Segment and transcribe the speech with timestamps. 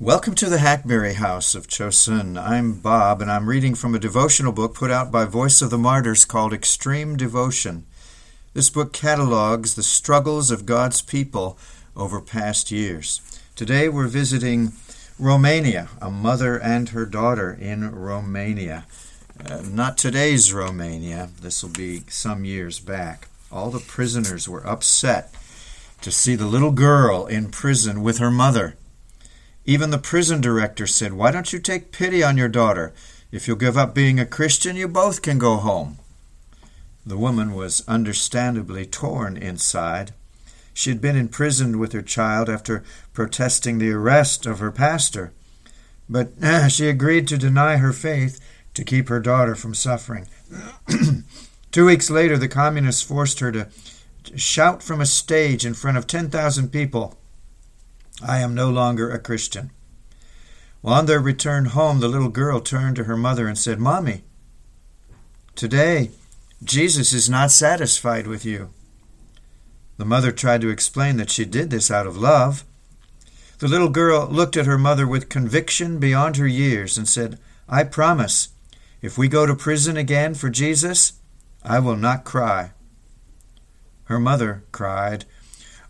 [0.00, 2.42] Welcome to the Hackberry House of Chosun.
[2.42, 5.76] I'm Bob, and I'm reading from a devotional book put out by Voice of the
[5.76, 7.84] Martyrs called Extreme Devotion.
[8.54, 11.58] This book catalogs the struggles of God's people
[11.94, 13.20] over past years.
[13.54, 14.72] Today we're visiting
[15.18, 18.86] Romania, a mother and her daughter in Romania.
[19.44, 23.28] Uh, not today's Romania, this will be some years back.
[23.52, 25.30] All the prisoners were upset
[26.00, 28.76] to see the little girl in prison with her mother.
[29.70, 32.92] Even the prison director said, Why don't you take pity on your daughter?
[33.30, 36.00] If you'll give up being a Christian, you both can go home.
[37.06, 40.12] The woman was understandably torn inside.
[40.74, 45.32] She had been imprisoned with her child after protesting the arrest of her pastor.
[46.08, 48.40] But uh, she agreed to deny her faith
[48.74, 50.26] to keep her daughter from suffering.
[51.70, 53.68] Two weeks later, the communists forced her to
[54.34, 57.19] shout from a stage in front of 10,000 people,
[58.22, 59.70] I am no longer a Christian.
[60.82, 64.22] Well, on their return home, the little girl turned to her mother and said, Mommy,
[65.54, 66.10] today
[66.62, 68.70] Jesus is not satisfied with you.
[69.96, 72.64] The mother tried to explain that she did this out of love.
[73.58, 77.84] The little girl looked at her mother with conviction beyond her years and said, I
[77.84, 78.48] promise,
[79.02, 81.14] if we go to prison again for Jesus,
[81.62, 82.72] I will not cry.
[84.04, 85.24] Her mother cried,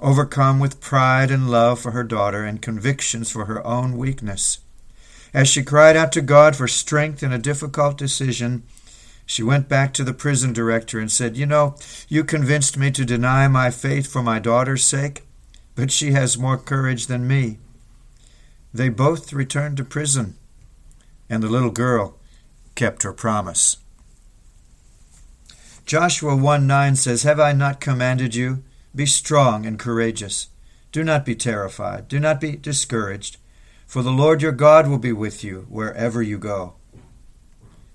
[0.00, 4.58] overcome with pride and love for her daughter and convictions for her own weakness.
[5.32, 8.64] As she cried out to God for strength in a difficult decision,
[9.24, 11.76] she went back to the prison director and said, You know,
[12.08, 15.22] you convinced me to deny my faith for my daughter's sake,
[15.76, 17.58] but she has more courage than me.
[18.74, 20.36] They both returned to prison,
[21.28, 22.18] and the little girl
[22.74, 23.76] kept her promise.
[25.86, 28.64] Joshua 1 9 says, Have I not commanded you?
[28.94, 30.48] Be strong and courageous.
[30.92, 32.08] Do not be terrified.
[32.08, 33.36] Do not be discouraged,
[33.86, 36.74] for the Lord your God will be with you wherever you go.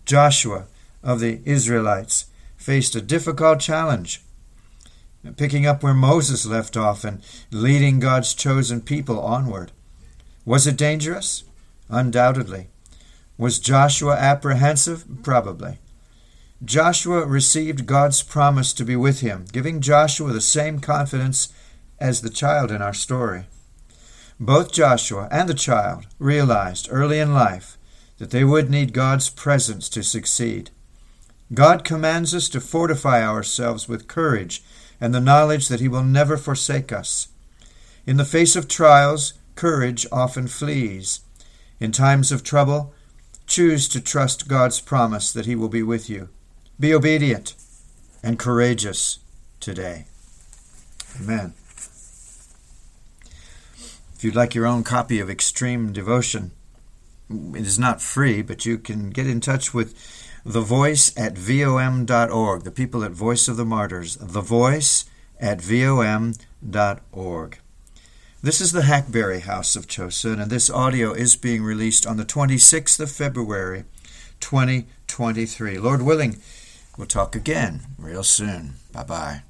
[0.05, 0.67] Joshua
[1.03, 4.21] of the Israelites faced a difficult challenge,
[5.35, 7.21] picking up where Moses left off and
[7.51, 9.71] leading God's chosen people onward.
[10.45, 11.43] Was it dangerous?
[11.89, 12.67] Undoubtedly.
[13.37, 15.05] Was Joshua apprehensive?
[15.23, 15.79] Probably.
[16.63, 21.49] Joshua received God's promise to be with him, giving Joshua the same confidence
[21.99, 23.47] as the child in our story.
[24.39, 27.77] Both Joshua and the child realized early in life
[28.19, 30.71] that they would need God's presence to succeed.
[31.53, 34.63] God commands us to fortify ourselves with courage
[35.01, 37.27] and the knowledge that He will never forsake us.
[38.07, 41.19] In the face of trials, courage often flees.
[41.81, 42.93] In times of trouble,
[43.45, 46.29] choose to trust God's promise that He will be with you.
[46.77, 47.55] Be obedient
[48.21, 49.19] and courageous
[49.61, 50.07] today.
[51.21, 51.53] Amen.
[54.13, 56.51] If you'd like your own copy of Extreme Devotion,
[57.29, 59.95] it is not free, but you can get in touch with
[60.43, 65.05] the voice at vom.org, the people at Voice of the Martyrs, the voice
[65.39, 67.59] at vom.org.
[68.43, 72.25] This is the Hackberry House of Chosun, and this audio is being released on the
[72.25, 73.85] 26th of February,
[74.41, 75.79] 2023.
[75.79, 76.37] Lord willing,
[76.97, 78.75] We'll talk again real soon.
[78.91, 79.41] Bye bye.